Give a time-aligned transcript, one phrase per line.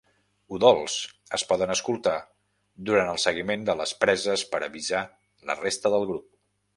[0.57, 0.93] Udols:
[1.37, 2.15] es poden escoltar
[2.89, 5.03] durant el seguiment de les preses per avisar
[5.51, 6.27] la resta del grup.